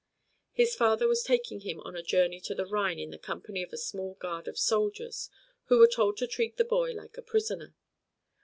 His 0.51 0.73
father 0.73 1.07
was 1.07 1.21
taking 1.21 1.59
him 1.59 1.79
on 1.81 1.95
a 1.95 2.01
journey 2.01 2.41
to 2.41 2.55
the 2.55 2.65
Rhine 2.65 2.97
in 2.97 3.11
the 3.11 3.19
company 3.19 3.61
of 3.61 3.71
a 3.71 3.77
small 3.77 4.15
guard 4.15 4.47
of 4.47 4.57
soldiers 4.57 5.29
who 5.65 5.77
were 5.77 5.85
told 5.85 6.17
to 6.17 6.25
treat 6.27 6.57
the 6.57 6.65
boy 6.65 6.93
like 6.93 7.19
a 7.19 7.21
prisoner. 7.21 7.75